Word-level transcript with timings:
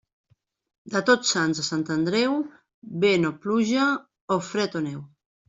De 0.95 1.01
Tots 1.09 1.33
Sants 1.35 1.61
a 1.63 1.65
Sant 1.67 1.83
Andreu, 1.97 2.33
vent 3.05 3.29
o 3.31 3.33
pluja 3.45 3.87
o 4.39 4.41
fred 4.51 4.81
o 4.83 4.85
neu. 4.89 4.99